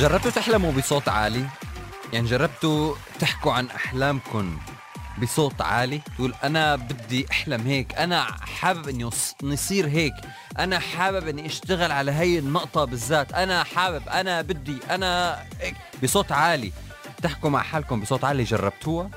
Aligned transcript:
جربتوا 0.00 0.30
تحلموا 0.30 0.72
بصوت 0.72 1.08
عالي؟ 1.08 1.46
يعني 2.12 2.28
جربتوا 2.28 2.94
تحكوا 3.18 3.52
عن 3.52 3.66
أحلامكم 3.66 4.58
بصوت 5.22 5.60
عالي 5.60 6.00
تقول 6.16 6.34
أنا 6.44 6.76
بدي 6.76 7.26
أحلم 7.30 7.66
هيك 7.66 7.94
أنا 7.94 8.22
حابب 8.60 8.88
أني 8.88 9.10
يصير 9.42 9.88
هيك 9.88 10.12
أنا 10.58 10.78
حابب 10.78 11.28
أني 11.28 11.46
أشتغل 11.46 11.92
على 11.92 12.12
هي 12.12 12.38
النقطة 12.38 12.84
بالذات 12.84 13.32
أنا 13.32 13.64
حابب 13.64 14.08
أنا 14.08 14.42
بدي 14.42 14.78
أنا 14.90 15.42
هيك 15.60 15.74
بصوت 16.02 16.32
عالي 16.32 16.72
تحكوا 17.22 17.50
مع 17.50 17.62
حالكم 17.62 18.00
بصوت 18.00 18.24
عالي 18.24 18.44
جربتوها؟ 18.44 19.10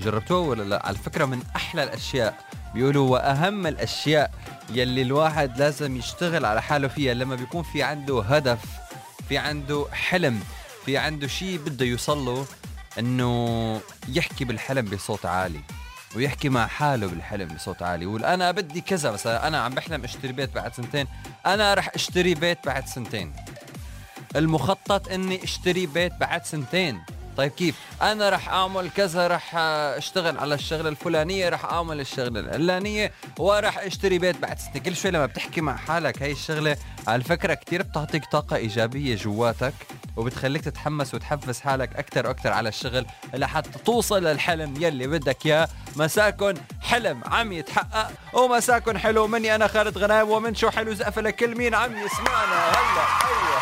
جربتوها 0.00 0.48
ولا 0.48 0.62
لا؟ 0.62 0.86
على 0.86 0.96
فكرة 0.96 1.24
من 1.24 1.42
أحلى 1.56 1.82
الأشياء 1.82 2.38
بيقولوا 2.74 3.10
وأهم 3.10 3.66
الأشياء 3.66 4.30
يلي 4.70 5.02
الواحد 5.02 5.58
لازم 5.58 5.96
يشتغل 5.96 6.44
على 6.44 6.62
حاله 6.62 6.88
فيها 6.88 7.14
لما 7.14 7.34
بيكون 7.34 7.62
في 7.62 7.82
عنده 7.82 8.22
هدف 8.22 8.84
في 9.28 9.38
عنده 9.38 9.86
حلم 9.92 10.40
في 10.86 10.98
عنده 10.98 11.26
شيء 11.26 11.58
بده 11.58 11.86
يوصله 11.86 12.46
إنه 12.98 13.80
يحكي 14.08 14.44
بالحلم 14.44 14.84
بصوت 14.84 15.26
عالي 15.26 15.60
ويحكي 16.16 16.48
مع 16.48 16.66
حاله 16.66 17.06
بالحلم 17.06 17.48
بصوت 17.48 17.82
عالي. 17.82 18.04
يقول 18.04 18.24
أنا 18.24 18.50
بدي 18.50 18.80
كذا 18.80 19.10
مثلا 19.10 19.48
أنا 19.48 19.60
عم 19.60 19.74
بحلم 19.74 20.04
أشتري 20.04 20.32
بيت 20.32 20.54
بعد 20.54 20.74
سنتين. 20.74 21.06
أنا 21.46 21.74
رح 21.74 21.90
أشتري 21.94 22.34
بيت 22.34 22.58
بعد 22.66 22.86
سنتين. 22.86 23.32
المخطط 24.36 25.08
إني 25.08 25.44
أشتري 25.44 25.86
بيت 25.86 26.12
بعد 26.12 26.44
سنتين. 26.44 27.02
طيب 27.36 27.50
كيف؟ 27.50 27.76
أنا 28.02 28.30
رح 28.30 28.48
أعمل 28.48 28.90
كذا 28.90 29.26
رح 29.26 29.56
أشتغل 29.56 30.38
على 30.38 30.54
الشغلة 30.54 30.88
الفلانية 30.88 31.48
رح 31.48 31.64
أعمل 31.64 32.00
الشغلة 32.00 32.40
العلانية 32.40 33.12
ورح 33.38 33.78
أشتري 33.78 34.18
بيت 34.18 34.38
بعد 34.38 34.58
سنة. 34.58 34.82
كل 34.82 34.96
شوي 34.96 35.10
لما 35.10 35.26
بتحكي 35.26 35.60
مع 35.60 35.76
حالك 35.76 36.22
هاي 36.22 36.32
الشغلة 36.32 36.76
على 37.06 37.24
فكرة 37.24 37.54
كثير 37.54 37.82
بتعطيك 37.82 38.24
طاقة 38.24 38.56
إيجابية 38.56 39.16
جواتك 39.16 39.74
وبتخليك 40.16 40.64
تتحمس 40.64 41.14
وتحفز 41.14 41.60
حالك 41.60 41.96
أكثر 41.96 42.26
وأكثر 42.26 42.52
على 42.52 42.68
الشغل 42.68 43.06
لحتى 43.34 43.78
توصل 43.84 44.24
للحلم 44.24 44.74
يلي 44.82 45.06
بدك 45.06 45.46
إياه. 45.46 45.68
مساكن 45.96 46.54
حلم 46.80 47.22
عم 47.26 47.52
يتحقق 47.52 48.10
ومساكن 48.32 48.98
حلو 48.98 49.26
مني 49.26 49.54
أنا 49.54 49.66
خالد 49.66 49.98
غنايم. 49.98 50.30
ومن 50.30 50.54
شو 50.54 50.70
حلو 50.70 50.94
زقف 50.94 51.18
لكل 51.18 51.58
مين 51.58 51.74
عم 51.74 51.96
يسمعنا. 51.96 52.68
هلا 52.68 53.04
أيوه 53.26 53.53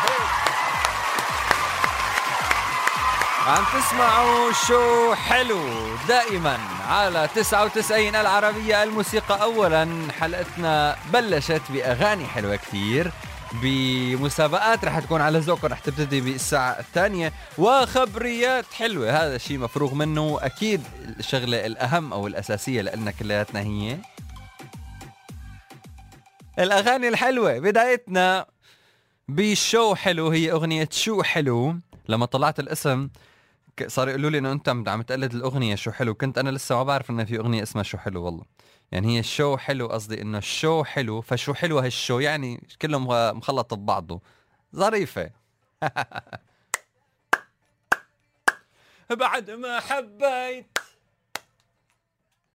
عم 3.47 3.63
تسمعوا 3.79 4.51
شو 4.67 5.13
حلو 5.13 5.59
دائما 6.07 6.57
على 6.87 7.29
99 7.35 8.15
العربية 8.15 8.83
الموسيقى. 8.83 9.41
أولا 9.41 10.07
حلقتنا 10.19 10.95
بلشت 11.13 11.61
بأغاني 11.69 12.25
حلوة 12.25 12.55
كثير 12.55 13.11
بمسابقات 13.61 14.85
رح 14.85 14.99
تكون 14.99 15.21
على 15.21 15.39
ذوقكم 15.39 15.67
رح 15.67 15.79
تبتدي 15.79 16.21
بالساعة 16.21 16.79
الثانية. 16.79 17.33
وخبريات 17.57 18.65
حلوة 18.73 19.11
هذا 19.11 19.35
الشيء 19.35 19.57
مفروغ 19.57 19.93
منه. 19.93 20.39
أكيد 20.41 20.83
الشغلة 21.19 21.65
الأهم 21.65 22.13
أو 22.13 22.27
الأساسية 22.27 22.81
لنا 22.81 23.11
كلياتنا 23.11 23.59
هي 23.59 23.97
الأغاني 26.59 27.07
الحلوة. 27.07 27.59
بدايتنا 27.59 28.45
بشو 29.27 29.95
حلو 29.95 30.29
هي 30.29 30.51
أغنية 30.51 30.89
شو 30.91 31.23
حلو. 31.23 31.75
لما 32.07 32.25
طلعت 32.25 32.59
الاسم 32.59 33.09
صار 33.87 34.09
يقولوا 34.09 34.29
لي 34.29 34.37
إنه 34.37 34.51
أنت 34.51 34.69
عم 34.69 35.01
تقلد 35.01 35.33
الأغنية 35.33 35.75
شو 35.75 35.91
حلو. 35.91 36.13
كنت 36.15 36.37
أنا 36.37 36.49
لسه 36.49 36.75
ما 36.75 36.83
بعرف 36.83 37.09
إنه 37.09 37.23
في 37.23 37.37
أغنية 37.37 37.63
اسمها 37.63 37.83
شو 37.83 37.97
حلو 37.97 38.23
والله. 38.23 38.43
يعني 38.91 39.15
هي 39.15 39.19
ال 39.19 39.27
show 39.27 39.57
حلو 39.57 39.87
قصدي 39.87 40.21
إنه 40.21 40.37
ال 40.37 40.46
show 40.46 40.83
حلو. 40.83 41.21
فشو 41.21 41.53
حلو 41.53 41.79
هال 41.79 41.92
show 41.92 42.19
يعني 42.19 42.67
كله 42.81 42.99
مخلط 43.33 43.73
ببعضه. 43.73 44.21
ظريفة. 44.75 45.31
بعد 49.11 49.51
ما 49.51 49.79
حبيت 49.79 50.72